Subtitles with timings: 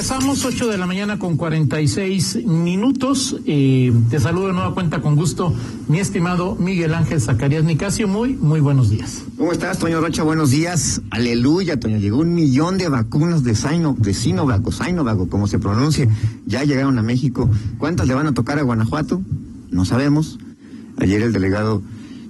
[0.00, 3.36] Regresamos 8 de la mañana con 46 minutos.
[3.44, 5.52] Eh, te saludo de nueva cuenta con gusto,
[5.88, 8.08] mi estimado Miguel Ángel Zacarías Nicasio.
[8.08, 9.24] Muy, muy buenos días.
[9.36, 10.22] ¿Cómo estás, Toño Rocha?
[10.22, 11.02] Buenos días.
[11.10, 11.98] Aleluya, Toño.
[11.98, 16.08] Llegó un millón de vacunas de, Sino, de Sinovac o Sinovac, como se pronuncie.
[16.46, 17.50] Ya llegaron a México.
[17.76, 19.20] ¿Cuántas le van a tocar a Guanajuato?
[19.70, 20.38] No sabemos.
[20.96, 21.82] Ayer el delegado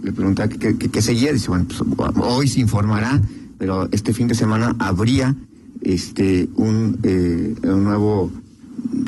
[0.03, 1.33] le preguntaba qué seguía.
[1.33, 1.81] Dice, bueno, pues
[2.21, 3.23] hoy se informará,
[3.59, 5.37] pero este fin de semana habría
[5.83, 8.31] este un, eh, un nuevo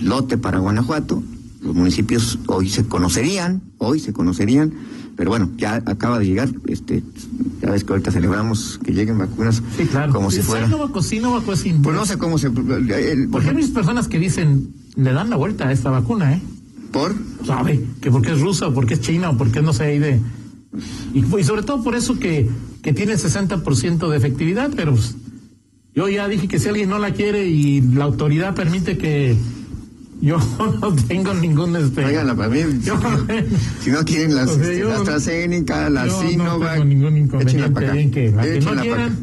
[0.01, 1.23] lote para Guanajuato.
[1.63, 4.73] Los municipios hoy se conocerían, hoy se conocerían,
[5.17, 7.05] pero bueno, ya acaba de llegar, este,
[7.61, 9.63] ya ves que ahorita celebramos que lleguen vacunas
[10.13, 10.67] como si fuera.
[11.83, 12.51] Pues no sé cómo se.
[12.51, 12.95] porque
[13.49, 16.43] hay muchas personas que dicen, le dan la vuelta a esta vacuna, ¿eh?
[16.91, 17.15] ¿Por?
[17.47, 20.21] Sabe, que porque es rusa, o porque es china, o porque no sé, hay de.
[21.15, 22.49] Y, y, sobre todo por eso que,
[22.83, 25.17] que tiene 60% de efectividad, pero pues,
[25.95, 29.37] yo ya dije que si alguien no la quiere y la autoridad permite que
[30.23, 30.39] yo
[30.81, 32.05] no tengo ningún este.
[32.05, 32.61] Oigan, para mí,
[33.81, 38.11] si no quieren las, o este, la AstraZeneca, la Sinovac, no tengo ningún inconveniente en
[38.11, 39.17] que la que no quieran,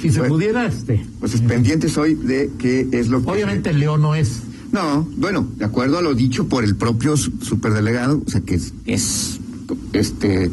[0.00, 1.06] si se pudiera, este.
[1.20, 3.30] Pues pendientes hoy de qué es lo que.
[3.30, 4.40] Obviamente el León no es.
[4.72, 8.72] No, bueno, de acuerdo a lo dicho por el propio superdelegado, o sea que es,
[8.86, 9.38] es
[9.92, 10.50] este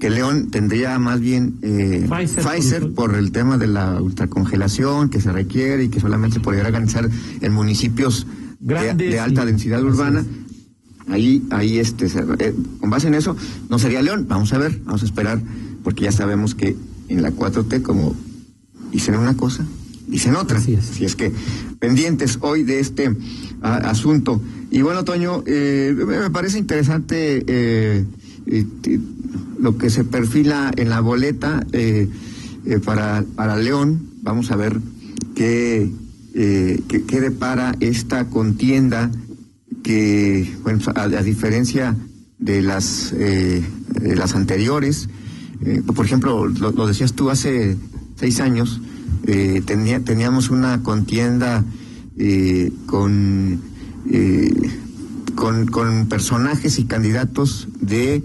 [0.00, 5.32] que León tendría más bien eh, Pfizer, por, el tema de la ultracongelación que se
[5.32, 7.08] requiere y que solamente se podría organizar
[7.40, 8.26] en municipios
[8.60, 10.24] de, alta densidad urbana.
[11.08, 13.36] Ahí, ahí este, eh, con base en eso,
[13.68, 14.26] no sería León.
[14.28, 15.40] Vamos a ver, vamos a esperar,
[15.82, 16.76] porque ya sabemos que
[17.08, 18.14] en la 4T, como
[18.92, 19.64] dicen una cosa,
[20.06, 20.58] dicen otra.
[20.58, 20.84] Así es.
[20.84, 21.32] Si es que
[21.78, 23.14] pendientes hoy de este
[23.62, 24.40] asunto.
[24.70, 28.04] Y bueno, Toño, eh, me parece interesante eh,
[29.58, 32.08] lo que se perfila en la boleta eh,
[32.64, 34.10] eh, para, para León.
[34.22, 34.80] Vamos a ver
[35.34, 35.90] qué,
[36.34, 39.10] eh, qué, depara esta contienda
[39.82, 41.96] que, bueno, a, diferencia
[42.38, 43.62] de las, de
[44.16, 45.08] las anteriores,
[45.94, 47.76] por ejemplo, lo, decías tú hace
[48.16, 48.80] seis años,
[49.66, 51.64] tenía, teníamos una contienda
[52.86, 53.60] con,
[55.34, 58.22] con, con personajes y candidatos de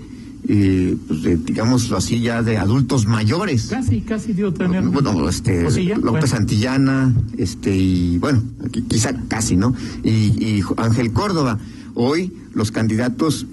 [0.48, 3.68] eh, pues de, digámoslo así, ya de adultos mayores.
[3.68, 4.84] Casi, casi dio tener.
[4.84, 5.64] Bueno, este,
[5.98, 8.44] López Antillana, este, y bueno,
[8.90, 9.74] quizá casi, ¿no?
[10.04, 11.60] Y, y Ángel Córdoba.
[11.96, 13.46] Hoy los candidatos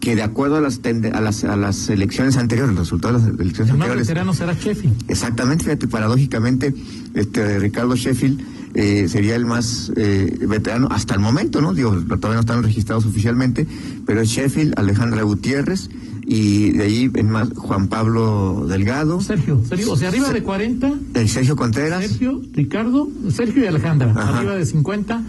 [0.00, 3.40] que de acuerdo a las, a las, a las elecciones anteriores, los resultados de las
[3.40, 4.24] elecciones el anteriores.
[4.24, 5.04] Más será Sheffield.
[5.08, 6.74] Exactamente, fíjate, paradójicamente,
[7.14, 8.42] este Ricardo Sheffield
[8.74, 11.72] eh, sería el más eh, veterano hasta el momento, ¿no?
[11.72, 13.64] Digo, todavía no están registrados oficialmente,
[14.04, 15.88] pero es Sheffield, Alejandra Gutiérrez,
[16.32, 19.20] y de ahí en más Juan Pablo Delgado.
[19.20, 20.90] Sergio, Sergio o sea, arriba de 40.
[21.12, 22.02] El Sergio Contreras.
[22.06, 24.12] Sergio, Ricardo, Sergio y Alejandra.
[24.14, 25.22] Arriba de 50.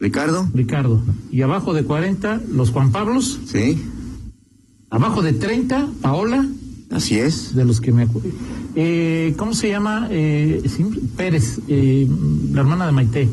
[0.00, 0.48] Ricardo.
[0.54, 1.02] Ricardo.
[1.30, 3.40] Y abajo de 40, los Juan Pablos.
[3.44, 3.78] Sí.
[4.88, 6.48] Abajo de 30, Paola.
[6.90, 7.54] Así es.
[7.54, 8.30] De los que me acuerdo.
[8.74, 10.08] Eh, ¿Cómo se llama?
[10.10, 10.62] Eh,
[11.14, 12.08] Pérez, eh,
[12.52, 13.28] la hermana de Maite.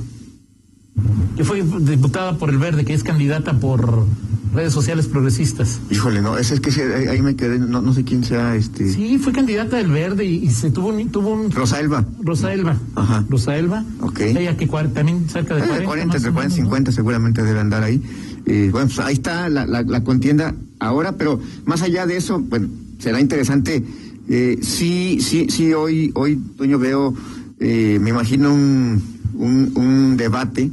[1.37, 4.05] Que fue diputada por el Verde, que es candidata por
[4.55, 5.79] redes sociales progresistas.
[5.91, 8.91] Híjole, no, ese es que ahí me quedé, no, no sé quién sea este.
[8.91, 11.51] Sí, fue candidata del Verde y, se tuvo un, tuvo un.
[11.51, 12.05] Rosa Elba.
[12.21, 12.77] Rosa Elba.
[12.95, 13.25] Ajá.
[13.29, 13.83] Rosa Elba.
[14.01, 14.21] Ok.
[14.21, 15.83] Ella que también cerca de 40.
[15.83, 18.01] Eh, 40, entre 40 y 50 seguramente debe andar ahí.
[18.45, 22.67] Eh, bueno, pues ahí está la, la, contienda ahora, pero más allá de eso, bueno,
[22.99, 23.83] será interesante.
[24.29, 27.13] Eh, sí, sí, sí, hoy, hoy, Toño, veo,
[27.59, 29.01] eh, me imagino un,
[29.33, 30.69] un, un debate,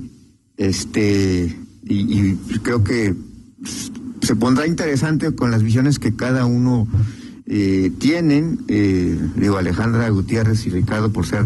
[0.57, 3.15] este, y, y creo que
[4.23, 6.87] se pondrá interesante con las visiones que cada uno
[7.47, 8.61] eh, tienen.
[8.69, 11.45] Eh, digo, Alejandra Gutiérrez y Ricardo, por ser,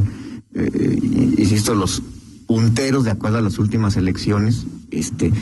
[0.54, 0.98] eh,
[1.38, 2.02] insisto, los
[2.46, 5.32] punteros de acuerdo a las últimas elecciones este,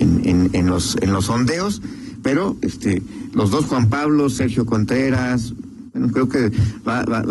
[0.00, 1.82] en, los, en los sondeos,
[2.22, 5.54] pero este, los dos Juan Pablo, Sergio Contreras,
[5.92, 6.50] bueno, creo que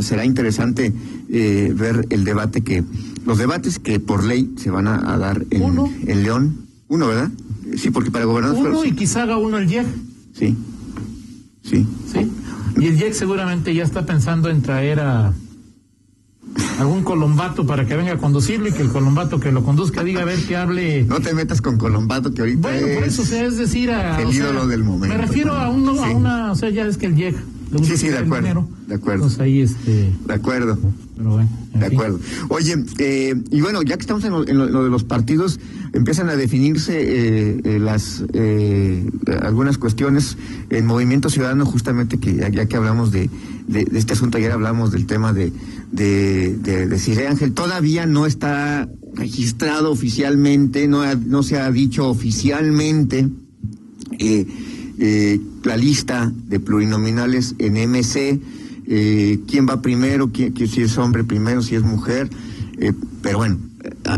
[0.02, 0.94] será interesante
[1.28, 2.86] ver el debate que,
[3.26, 6.68] los debates que por ley se van a, dar en, en León.
[6.88, 7.32] Uno, ¿verdad?
[7.78, 8.54] Sí, porque para gobernar...
[8.54, 9.88] Uno y quizá haga uno el IEC.
[10.34, 10.56] Sí,
[11.64, 11.88] sí.
[12.12, 12.32] Sí.
[12.80, 15.34] Y el IEC seguramente ya está pensando en traer a
[16.80, 20.22] algún colombato para que venga a conducirlo y que el colombato que lo conduzca diga
[20.22, 21.04] a ver que hable.
[21.04, 24.22] No te metas con colombato que ahorita Bueno, por eso, o sea, es decir, a,
[24.22, 25.16] el ídolo del momento.
[25.16, 27.36] Me refiero a, uno, a una, o sea, ya es que el IEC
[27.84, 28.68] Sí, sí, de acuerdo.
[28.88, 29.24] De acuerdo.
[29.24, 30.12] Entonces ahí este.
[30.26, 30.78] De acuerdo.
[31.16, 31.50] Pero bueno.
[31.74, 32.20] De acuerdo.
[32.50, 35.60] Oye, eh, y bueno, ya que estamos en lo, de los partidos,
[35.94, 38.24] empiezan a definirse eh, eh, las
[39.42, 40.38] algunas cuestiones
[40.70, 43.30] en Movimiento Ciudadano, justamente que ya, que hablamos de,
[43.68, 45.54] de, este asunto, ayer hablamos del tema de,
[45.92, 53.30] de, de, Ángel, todavía no está registrado oficialmente, no, no se ha dicho oficialmente
[55.64, 58.40] la lista de plurinominales en MC
[58.94, 62.30] eh, quién va primero, quién, si es hombre primero, si es mujer,
[62.78, 63.58] eh, pero bueno,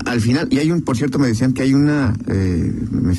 [0.05, 3.13] al final, y hay un, por cierto, me decían que hay una, eh, me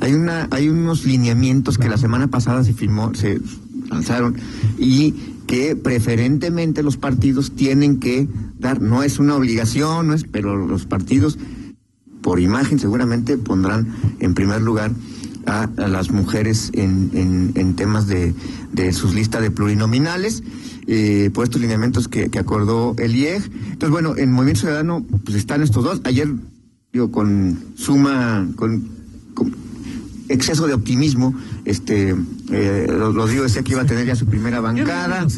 [0.00, 3.38] hay una, hay unos lineamientos que la semana pasada se firmó, se
[3.90, 4.36] lanzaron,
[4.78, 5.12] y
[5.46, 8.26] que preferentemente los partidos tienen que
[8.58, 11.38] dar, no es una obligación, no es, pero los partidos,
[12.22, 14.92] por imagen, seguramente pondrán en primer lugar
[15.46, 18.34] a, las mujeres en, en, temas de,
[18.72, 20.42] de, sus listas de plurinominales,
[20.86, 23.44] eh, por estos lineamientos que, acordó el IEG.
[23.44, 26.00] Entonces, bueno, en Movimiento Ciudadano pues están estos dos.
[26.04, 26.28] Ayer,
[26.92, 29.02] digo, con suma, con,
[30.28, 31.34] exceso de optimismo,
[31.66, 32.14] este,
[32.50, 35.28] eh, los, digo, decía que iba a tener ya su primera bancada.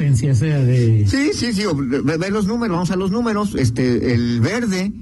[1.06, 1.62] Sí, sí, sí,
[2.04, 3.54] ve, los números, vamos a los números.
[3.56, 4.92] Este, el verde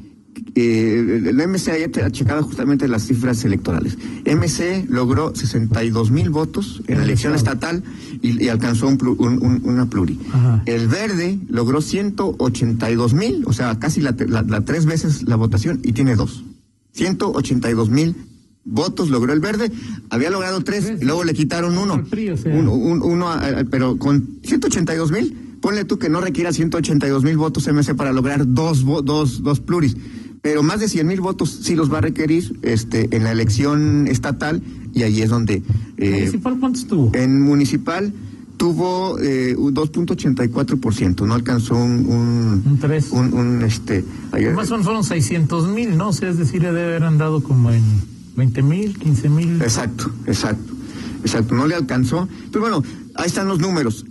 [0.54, 3.96] eh, el MC ya checado justamente las cifras electorales.
[4.26, 7.82] MC logró 62 mil votos en la elección estatal
[8.20, 10.18] y, alcanzó un, una pluri.
[10.66, 16.16] El Verde logró 182 mil, o sea, casi la, tres veces la votación y tiene
[16.16, 16.44] dos.
[16.92, 18.14] 182 mil
[18.64, 19.72] votos logró el Verde,
[20.10, 22.04] había logrado tres y luego le quitaron uno.
[22.44, 23.30] uno,
[23.70, 28.44] pero con 182 mil, ponle tú que no requiera 182 mil votos MC para lograr
[28.46, 29.96] dos, dos, dos pluris
[30.42, 34.08] pero más de 100 mil votos sí los va a requerir este, en la elección
[34.08, 34.62] estatal
[34.92, 35.62] y ahí es donde...
[35.96, 37.12] Eh, ¿Municipal cuántos tuvo?
[37.14, 38.12] En municipal
[38.56, 42.06] tuvo eh, 2.84%, no alcanzó un...
[42.06, 43.10] Un, un 3.
[43.12, 44.04] Un, este,
[44.54, 46.08] Más o menos fueron 600 mil, ¿no?
[46.08, 47.82] O sea, es decir, debe haber andado como en
[48.36, 49.62] 20 mil, 15 mil.
[49.62, 50.72] Exacto, exacto,
[51.22, 52.28] exacto, no le alcanzó.
[52.50, 52.82] Pero bueno,
[53.14, 54.04] ahí están los números.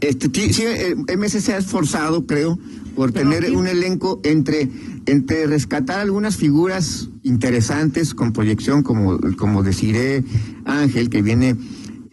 [0.00, 2.58] Este, sí, eh, MS se ha esforzado, creo,
[2.94, 4.70] por tener un elenco entre,
[5.06, 10.24] entre rescatar algunas figuras interesantes con proyección, como, como deciré
[10.64, 11.56] Ángel, que viene,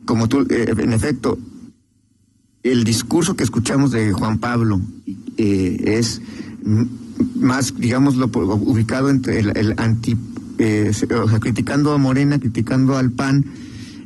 [0.06, 1.38] como tú, eh, en efecto,
[2.64, 4.82] el discurso que escuchamos de Juan Pablo
[5.38, 6.22] eh, es
[7.36, 13.46] más, digamos, lo, ubicado entre el, anti, o sea, criticando a Morena, criticando al PAN,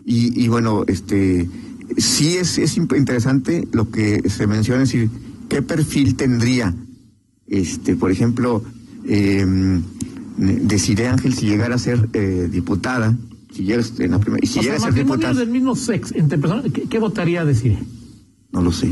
[0.06, 1.50] y, y bueno, este
[1.98, 5.10] sí es, es interesante lo que se menciona, es decir,
[5.50, 6.74] qué perfil tendría,
[7.48, 8.64] este, por ejemplo,
[9.08, 9.46] eh,
[10.38, 13.16] Desiree Ángel si llegara a ser eh, diputada,
[13.54, 15.34] si llega en la primera, y si llega a ser diputada.
[15.34, 17.80] del mismo sexo, entre personas, ¿qué, votaría Desiree?
[18.52, 18.92] No lo sé.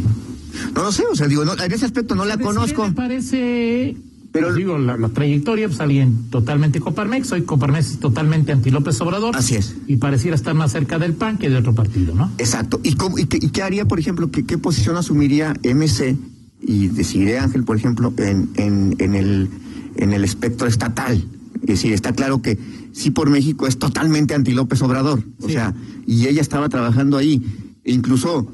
[0.75, 2.85] No lo sé, o sea, digo, no, en ese aspecto no la conozco.
[2.85, 3.95] Me parece
[4.33, 8.99] pero pues digo, la, trayectoria, pues alguien totalmente Coparmex, hoy Coparmex es totalmente anti López
[8.99, 9.35] Obrador.
[9.35, 9.75] Así es.
[9.85, 12.31] Y pareciera estar más cerca del PAN que de otro partido, ¿no?
[12.39, 12.81] Exacto.
[12.83, 16.17] ¿Y, qué, haría, por ejemplo, qué, qué posición asumiría MC
[16.65, 19.49] y decidiré Ángel, por ejemplo, en, en, en, el,
[19.95, 21.23] en el espectro estatal?
[21.61, 22.57] Es decir, está claro que
[22.91, 25.23] sí por México es totalmente anti López Obrador.
[25.41, 25.73] O sea,
[26.05, 27.41] y ella estaba trabajando ahí.
[27.83, 28.51] E incluso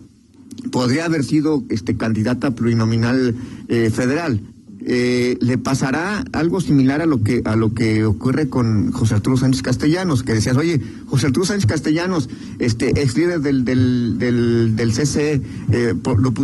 [0.71, 3.35] podría haber sido este candidata plurinominal
[3.67, 4.41] eh, federal
[4.85, 9.35] eh, le pasará algo similar a lo que a lo que ocurre con José Arturo
[9.35, 14.75] Sánchez Castellanos, que decías, oye, José Arturo Sánchez Castellanos, este ex líder del del del,
[14.77, 15.93] del CCE, eh,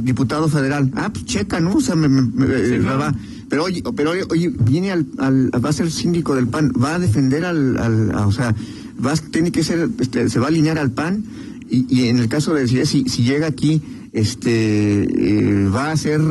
[0.02, 1.76] diputado federal, ah, pues checa, ¿no?
[1.76, 2.08] O sea, me,
[2.46, 3.16] eh, va.
[3.48, 7.00] Pero oye, pero oye, viene al, al, va a ser síndico del PAN, va a
[7.00, 8.54] defender al, al o sea,
[9.04, 11.24] va tiene que ser, este, se va a alinear al PAN
[11.70, 16.22] y, y en el caso de decir si, si llega aquí, este, va a ser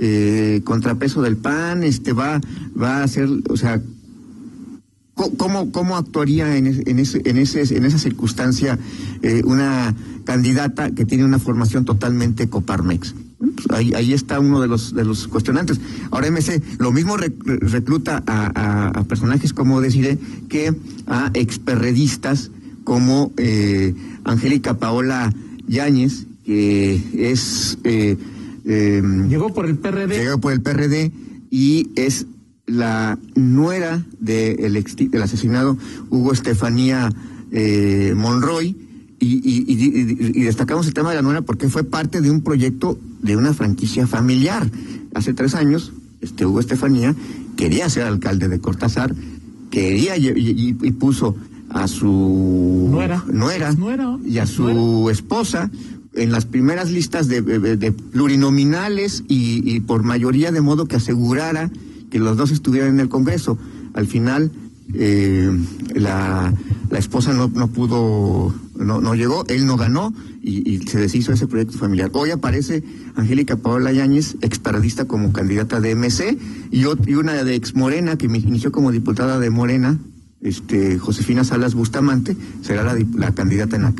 [0.00, 2.40] eh, contrapeso del PAN, este va,
[2.80, 3.80] va a ser, o sea,
[5.14, 8.78] ¿cómo, cómo actuaría en, ese, en, ese, en esa circunstancia
[9.22, 13.14] eh, una candidata que tiene una formación totalmente Coparmex?
[13.40, 15.80] Pues ahí, está uno de los de los cuestionantes.
[16.10, 20.74] Ahora MC lo mismo recluta a, personajes como deciré que
[21.06, 22.50] a experredistas
[22.84, 25.32] como eh, Angélica Paola
[25.66, 28.16] Yáñez, que es eh,
[28.64, 30.18] eh, llegó por el PRD.
[30.18, 31.12] Llegó por el PRD
[31.50, 32.26] y es
[32.66, 35.76] la nuera de del asesinado
[36.08, 37.10] Hugo Estefanía
[37.52, 38.76] eh, Monroy.
[39.22, 43.52] Y, destacamos el tema de la nuera porque fue parte de un proyecto de una
[43.52, 44.70] franquicia familiar.
[45.14, 47.14] Hace tres años, este Hugo Estefanía
[47.54, 49.14] quería ser alcalde de Cortázar,
[49.70, 51.36] quería y, puso
[51.68, 53.74] a su nuera, nuera,
[54.24, 55.70] y a su esposa
[56.14, 57.42] en las primeras listas de,
[58.12, 61.70] plurinominales y, por mayoría de modo que asegurara
[62.10, 63.58] que los dos estuvieran en el Congreso.
[63.94, 64.50] Al final
[64.94, 65.50] eh,
[65.94, 66.52] la,
[66.90, 70.12] la, esposa no, no pudo, no, no, llegó, él no ganó
[70.42, 72.10] y, se deshizo ese proyecto familiar.
[72.12, 72.82] Hoy aparece
[73.14, 76.38] Angélica Paola Yáñez, exparadista como candidata de MC,
[76.72, 79.98] y, y una de ex Morena, que inició como diputada de Morena,
[80.42, 83.94] este, Josefina Salas Bustamante será la, candidata en la.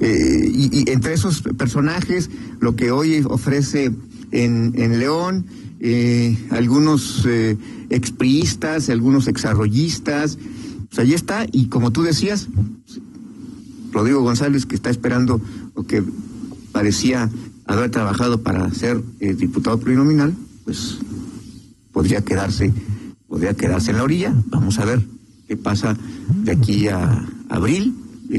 [0.00, 2.30] Eh, y, entre esos personajes,
[2.60, 3.92] lo que hoy ofrece
[4.30, 5.46] en, en León,
[5.84, 7.58] eh, algunos eh,
[7.90, 10.38] expriistas, algunos exarrollistas,
[10.88, 12.48] pues ahí está, y como tú decías,
[13.90, 15.40] Rodrigo González, que está esperando
[15.74, 16.02] o que
[16.70, 17.28] parecía
[17.66, 20.98] haber trabajado para ser eh, diputado plurinominal, pues
[21.92, 22.72] podría quedarse,
[23.26, 24.34] podría quedarse en la orilla.
[24.46, 25.02] Vamos a ver
[25.56, 25.96] pasa
[26.44, 27.94] de aquí a abril.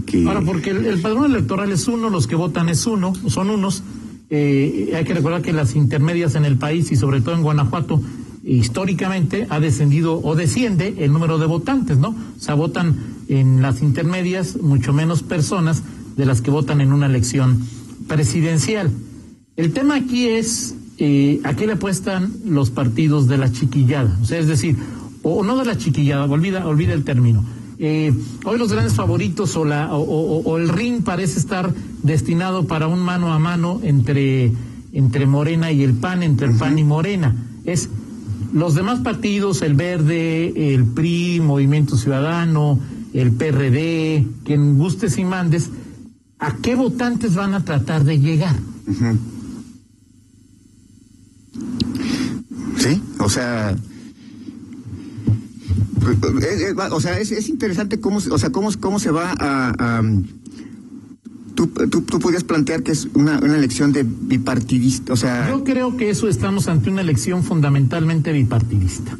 [0.05, 0.25] que...
[0.27, 3.83] Ahora, porque el, padrón electoral es uno, los que votan es uno, son unos.
[4.29, 8.01] Eh, hay que recordar que las intermedias en el país y sobre todo en Guanajuato
[8.43, 12.09] históricamente ha descendido o desciende el número de votantes, ¿no?
[12.09, 12.95] O sea, votan
[13.29, 15.83] en las intermedias mucho menos personas
[16.17, 17.61] de las que votan en una elección
[18.07, 18.91] presidencial.
[19.55, 24.25] El tema aquí es eh, a qué le apuestan los partidos de la chiquillada, o
[24.25, 24.75] sea, es decir,
[25.23, 27.43] o no de la chiquillada, olvida, olvida el término.
[27.79, 28.13] Eh,
[28.45, 33.33] hoy los grandes favoritos o, la, o, el ring parece estar destinado para un mano
[33.33, 34.51] a mano entre,
[34.91, 37.35] entre Morena y el PAN, entre el PAN y Morena.
[37.65, 37.89] Es
[38.53, 42.79] los demás partidos, el Verde, el PRI, Movimiento Ciudadano,
[43.13, 45.69] el PRD, quien gustes y mandes,
[46.39, 48.55] ¿a qué votantes van a tratar de llegar?
[52.77, 53.75] Sí, o sea,
[56.91, 60.01] o sea, es, interesante cómo, o sea, cómo, cómo se va a,
[61.55, 65.49] tú, tú, podrías plantear que es una, una, elección de bipartidista, o sea...
[65.49, 69.17] Yo creo que eso estamos ante una elección fundamentalmente bipartidista.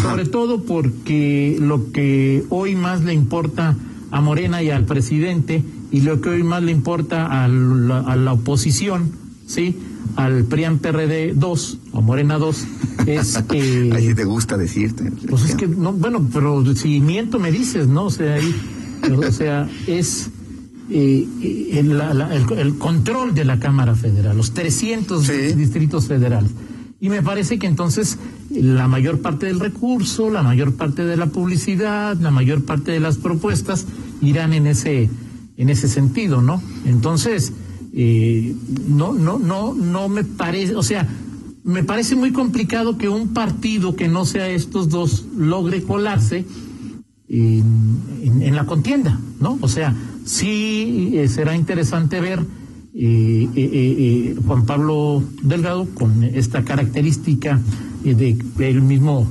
[0.00, 3.76] Sobre todo porque lo que hoy más le importa
[4.10, 8.16] a Morena y al presidente y lo que hoy más le importa a la, a
[8.16, 9.12] la oposición,
[9.46, 9.76] ¿sí?
[10.16, 12.66] al PRIAN PRD 2 o Morena 2
[13.06, 15.10] es que ahí te gusta decirte.
[15.28, 18.54] Pues es que no bueno pero si miento me dices no o sea ahí
[19.10, 20.30] o sea es
[20.90, 21.26] eh,
[21.72, 22.00] el,
[22.58, 26.50] el, control de la Cámara Federal los 300 distritos federales.
[27.00, 28.18] Y me parece que entonces
[28.50, 33.00] la mayor parte del recurso la mayor parte de la publicidad la mayor parte de
[33.00, 33.86] las propuestas
[34.20, 35.08] irán en ese
[35.56, 37.52] en ese sentido no entonces
[37.94, 38.54] eh,
[38.88, 41.06] no, no, no, no me parece, o sea,
[41.62, 46.46] me parece muy complicado que un partido que no sea estos dos logre colarse
[47.28, 49.58] en, la contienda, ¿no?
[49.60, 49.94] O sea,
[50.24, 52.40] sí eh, será interesante ver
[52.94, 57.60] eh, Juan Pablo Delgado con esta característica
[58.04, 59.30] de él mismo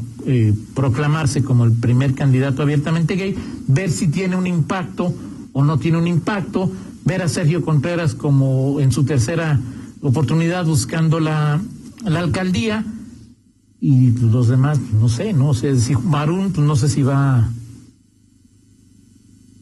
[0.76, 3.36] proclamarse como el primer candidato abiertamente gay,
[3.68, 5.14] ver si tiene un impacto
[5.54, 6.72] o no tiene un impacto,
[7.06, 9.60] ver a Sergio Contreras como en su tercera
[10.02, 11.62] oportunidad buscando la,
[12.06, 12.86] la alcaldía
[13.80, 17.50] y los demás, no sé, no sé, si Marún, pues no sé si va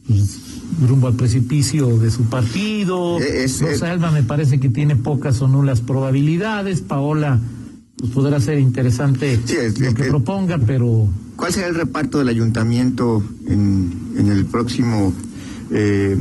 [0.06, 0.38] pues,
[0.86, 5.80] rumbo al precipicio de su partido, es, Rosalba me parece que tiene pocas o nulas
[5.80, 7.40] probabilidades, Paola
[7.96, 9.38] pues podrá ser interesante
[9.78, 11.08] lo que proponga, pero...
[11.36, 15.12] ¿Cuál será el reparto del ayuntamiento en, en el próximo
[15.70, 16.16] eh,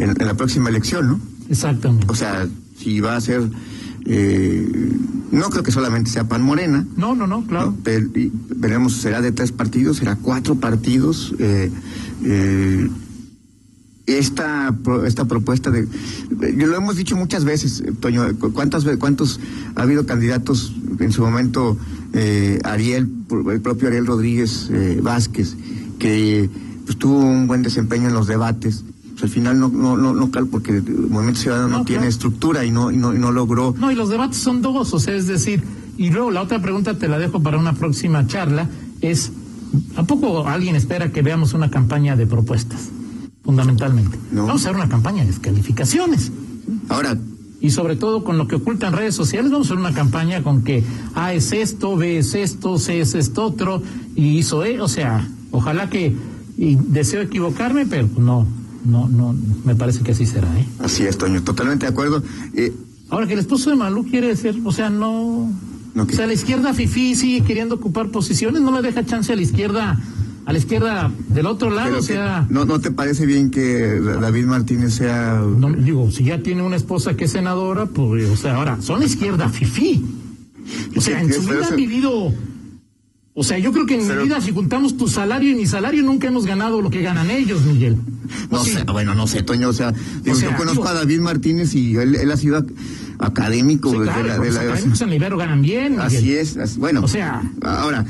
[0.00, 1.20] en, la próxima elección, ¿no?
[1.48, 2.06] Exactamente.
[2.08, 3.42] O sea, si va a ser,
[4.06, 4.66] eh,
[5.30, 6.86] no creo que solamente sea Pan Morena.
[6.96, 7.76] No, no, no, claro.
[8.56, 11.34] veremos, será de tres partidos, será cuatro partidos.
[11.38, 11.70] Eh,
[12.24, 12.88] eh,
[14.06, 14.74] esta
[15.06, 15.86] esta propuesta de
[16.30, 19.38] lo hemos dicho muchas veces Toño cuántas cuántos
[19.76, 21.78] ha habido candidatos en su momento
[22.64, 23.08] Ariel
[23.52, 24.68] el propio Ariel Rodríguez
[25.00, 25.54] Vázquez
[26.00, 26.50] que
[26.86, 28.84] pues, tuvo un buen desempeño en los debates
[29.22, 32.70] al final no, no, no, no cal porque el Movimiento Ciudadano no, tiene estructura y
[32.70, 33.74] no, y no, y no logró.
[33.78, 35.62] No, y los debates son dos, o sea, es decir,
[35.96, 38.68] y luego la otra pregunta te la dejo para una próxima charla,
[39.00, 39.32] es,
[39.96, 42.88] ¿a poco alguien espera que veamos una campaña de propuestas?
[43.44, 44.18] Fundamentalmente.
[44.32, 46.30] Vamos a hacer una campaña de descalificaciones.
[46.88, 47.18] Ahora,
[47.60, 50.62] y sobre todo con lo que ocultan redes sociales, vamos a hacer una campaña con
[50.62, 50.82] que
[51.14, 53.82] A es esto, B es esto, C es esto otro,
[54.14, 56.16] y hizo E, o sea, ojalá que,
[56.56, 58.46] y deseo equivocarme, pero no,
[58.84, 59.34] no, no,
[59.64, 60.66] me parece que así será, ¿eh?
[60.78, 62.22] Así es, Toño, totalmente de acuerdo.
[62.54, 62.72] Eh,
[63.10, 65.52] Ahora que el esposo de Malú quiere ser, o sea, no...
[65.96, 69.42] o sea, la izquierda fifí sigue queriendo ocupar posiciones, no le deja chance a la
[69.42, 69.98] izquierda
[70.46, 74.00] a la izquierda del otro lado, Pero o sea, ¿no, ¿No te parece bien que
[74.00, 75.40] David Martínez sea...
[75.40, 79.02] no, digo, si ya tiene una esposa que es senadora, pues, o sea, ahora, son
[79.02, 80.04] izquierda fifí.
[80.96, 82.32] O sea, en su vida han vivido,
[83.34, 85.66] o sea, yo creo que en Pero- mi vida, si juntamos tu salario y mi
[85.66, 87.96] salario, nunca hemos ganado lo que ganan ellos, Miguel.
[88.50, 88.72] No Sí.
[88.72, 91.74] sé, bueno, no sé, Toño, o sea, digo, sea, yo conozco digo- a David Martínez
[91.74, 92.72] y él, él ha sido ac-
[93.18, 94.36] académico Sí, de claro, la...
[94.36, 96.06] los de la- académicos en Ibero ganan bien, Miguel.
[96.06, 97.02] Así es, así- bueno.
[97.04, 98.04] O sea- ahora,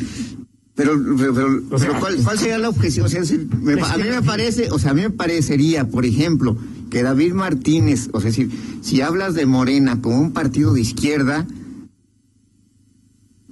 [0.75, 3.07] pero, pero, pero- O sea, pero ¿cuál, cuál sería la objeción?
[3.07, 6.05] O sea, me- a mí me izquierda- parece, o sea, a mí me parecería, por
[6.07, 6.57] ejemplo,
[6.91, 8.51] que David Martínez, o sea, decir,
[8.83, 11.47] si hablas de Morena como un partido de izquierda,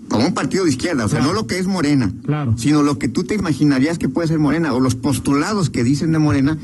[0.09, 1.33] como un partido de izquierda, o sea, Claro.
[1.35, 2.55] no lo que es Morena, Claro.
[2.59, 6.13] sino lo que tú te imaginarías que puede ser Morena, o los postulados que dicen
[6.13, 6.59] de Morena,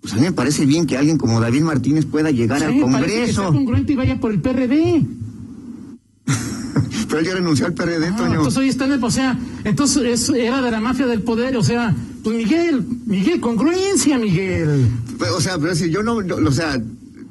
[0.00, 2.74] pues a mí me parece bien que alguien como David Martínez pueda llegar Sí, al
[2.74, 3.40] que Congreso.
[3.42, 5.04] sea congruente y vaya por el PRD.
[7.08, 8.34] Pero él ya renunció al PRD, Ah, Toño.
[8.36, 11.56] entonces hoy está en el, o sea, entonces es- era de la mafia del poder,
[11.56, 14.88] o sea, pues Miguel, Miguel, congruencia, Miguel.
[15.18, 16.80] Pero, O sea, pero si yo no, o sea,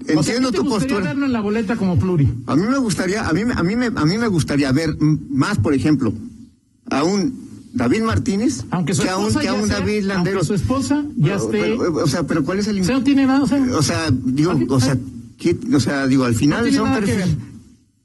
[0.08, 1.12] entiendo o sea, ¿a ti te tu postura.
[1.12, 2.28] en la boleta como pluri?
[2.48, 4.96] A mí me gustaría, a mí, a mí me, a mí me gustaría ver
[5.30, 6.14] más, por ejemplo,
[6.90, 9.80] a un David Martínez Aunque su que a un, esposa que a ya un sea-
[9.80, 10.48] David Landeros.
[10.48, 13.26] su esposa ya esté, pero, o sea, pero ¿cuál es el o sea, no tiene
[13.26, 14.98] nada, o sea, O sea, digo, o sea.
[15.38, 17.30] ¿qué- o sea, digo, al final No son perfiles.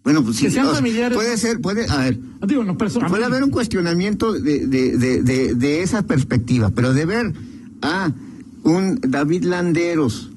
[0.05, 1.17] Bueno, pues sí, Que sean o sea, familiares.
[1.17, 5.55] puede ser, puede, a ver, digo, no, puede haber un cuestionamiento de, de, de, de,
[5.57, 7.33] de esa perspectiva, pero de ver
[7.83, 8.13] a
[8.63, 10.31] un David Landeros,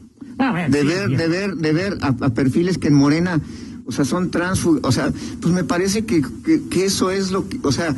[0.69, 3.39] de ver, de ver, de ver a, a perfiles que en Morena,
[3.85, 7.47] o sea, son transfugios, o sea, pues me parece que, que, que eso es lo
[7.49, 7.95] que, o sea,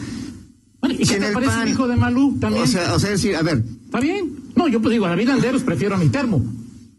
[0.81, 2.63] Bueno, ¿Y qué te el parece el hijo de Malú también?
[2.63, 4.31] o sea, o sea, a ver, ¿Está bien?
[4.55, 6.43] No, yo pues digo, a David Landeros prefiero a mi termo.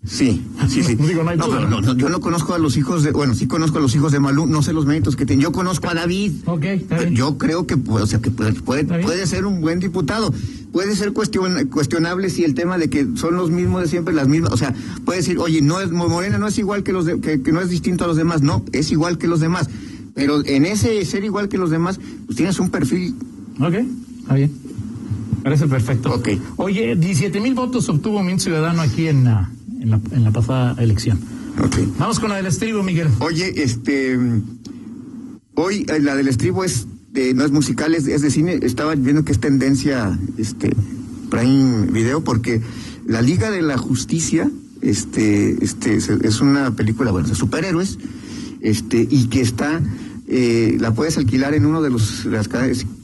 [0.05, 0.95] Sí, sí, sí.
[1.01, 1.49] Digo, no hay duda.
[1.51, 3.95] pero no, no, yo no conozco a los hijos de, bueno, sí conozco a los
[3.95, 6.33] hijos de Malú, no sé los méritos que tienen, yo conozco a David.
[6.47, 7.15] Ok, está bien.
[7.15, 10.33] Yo creo que, puede- o sea, que puede, puede, ser un buen diputado.
[10.73, 14.27] Puede ser cuestion- cuestionable si el tema de que son los mismos de siempre, las
[14.29, 14.53] mismas.
[14.53, 17.43] O sea, puede decir, oye, no es Morena no es igual que los de- que,
[17.43, 18.41] que no es distinto a los demás.
[18.43, 19.69] No, es igual que los demás.
[20.15, 23.15] Pero en ese ser igual que los demás, pues tienes un perfil.
[23.61, 23.75] Ok,
[24.21, 24.51] está bien.
[25.43, 26.15] Parece perfecto.
[26.15, 26.29] Ok.
[26.57, 29.51] Oye, 17 mil votos obtuvo un ciudadano aquí en la,
[29.83, 31.19] en la, en la pasada elección.
[31.59, 31.77] Ok.
[31.99, 33.09] Vamos con la del estribo, Miguel.
[33.19, 34.19] Oye, este.
[35.55, 38.59] Hoy eh, la del estribo es de, no es musical, es, es de cine.
[38.63, 40.75] Estaba viendo que es tendencia este
[41.31, 42.63] Prime Video porque
[43.07, 47.99] la Liga de la Justicia este este es, una película bueno de superhéroes
[48.61, 49.81] este y que está
[50.27, 52.49] eh, la puedes alquilar en uno de los las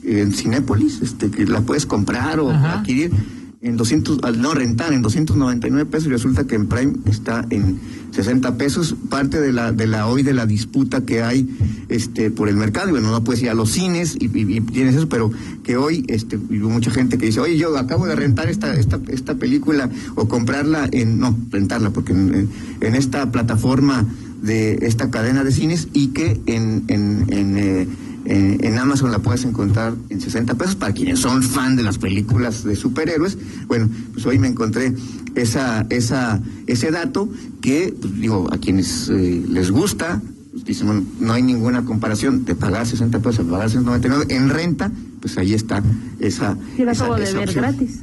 [0.03, 2.81] en Cinépolis este que la puedes comprar o Ajá.
[2.81, 3.13] adquirir
[3.61, 7.81] en 200 al no rentar en 299 pesos y resulta que en Prime está en
[8.13, 11.49] 60 pesos parte de la de la hoy de la disputa que hay
[11.89, 12.89] este por el mercado.
[12.89, 15.31] Y bueno no puedes ir a los cines y, y- tienes eso pero
[15.65, 19.35] que hoy este mucha gente que dice oye yo acabo de rentar esta esta esta
[19.35, 24.07] película o comprarla en no rentarla porque en esta plataforma
[24.43, 27.89] de esta cadena de cines y que en en, en, eh,
[28.25, 31.99] en, en Amazon la puedes encontrar en 60 pesos para quienes son fan de las
[31.99, 33.39] películas de superhéroes.
[33.69, 34.93] Bueno, pues hoy me encontré
[35.35, 37.29] esa, esa, ese dato
[37.63, 40.21] que, pues, digo, a quienes eh, les gusta,
[40.53, 44.51] pues, dicen, bueno, no hay ninguna comparación de pagar 60 pesos a pagar 199 en
[44.51, 45.83] renta, pues ahí está
[46.21, 46.57] esa.
[46.77, 47.63] Yo la esa- acabo de ver opción.
[47.65, 48.01] gratis.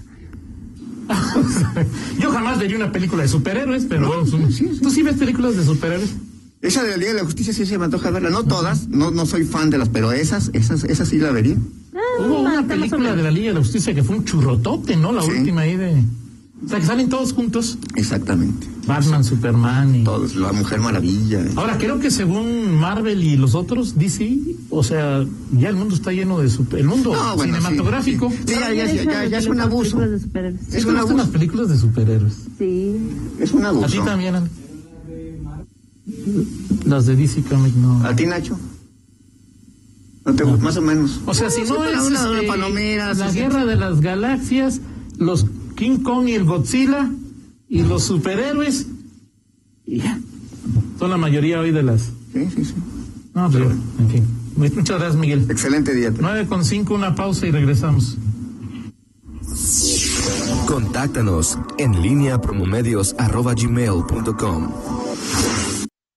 [2.20, 4.50] Yo jamás vería una película de superhéroes, pero bueno, son-
[4.82, 6.12] ¿tú sí ves películas de superhéroes?
[6.62, 9.12] Esa de la Liga de la Justicia sí se me antoja verla, no todas, no,
[9.12, 11.58] no soy fan de las, pero esas, esas, esas sí la vería.
[11.94, 14.26] Ah, Hubo una más o película de la Liga de la Justicia que fue un
[14.26, 15.12] churrotote, ¿no?
[15.12, 15.32] La Sí.
[15.32, 16.04] última ahí de...
[16.66, 17.78] O sea, que salen todos juntos.
[17.96, 18.68] Exactamente.
[18.88, 20.04] Batman, Superman y...
[20.04, 21.46] Todos, la Mujer Maravilla.
[21.56, 24.40] Ahora, creo que según Marvel y los otros, DC,
[24.72, 25.24] o sea,
[25.54, 26.80] ya el mundo está lleno de super...
[26.80, 28.30] El mundo No, bueno, cinematográfico.
[28.32, 29.98] sí, ya, ya, ya, ya es un abuso.
[29.98, 30.62] películas de superhéroes.
[30.74, 31.32] Es un gustan las abuso.
[31.32, 32.34] películas de superhéroes.
[32.58, 32.96] Sí.
[33.40, 34.04] Es un A ti abuso.
[34.04, 34.48] también, Ana?
[36.86, 38.04] Las de DC Comics, no.
[38.06, 38.58] ¿A ti, Nacho?
[40.26, 40.64] ¿No te gusta?
[40.64, 41.20] Más o menos.
[41.26, 44.82] O sea, si no es una- una este, palomera, la guerra de las galaxias,
[45.18, 45.46] los
[45.76, 47.12] King Kong y el Godzilla
[47.70, 48.88] y los superhéroes,
[49.86, 50.20] y ya.
[51.00, 52.12] Son la mayoría hoy de las...
[52.34, 52.74] Sí, sí, sí.
[53.34, 54.24] No, pero, en fin.
[54.56, 55.46] Muchas gracias, Miguel.
[55.50, 56.14] Excelente día.
[56.18, 58.18] 9 con 5, una pausa y regresamos.
[60.66, 63.16] Contáctanos en línea promomedios